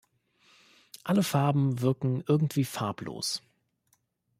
[1.03, 3.43] Alle Farben wirken irgendwie farblos.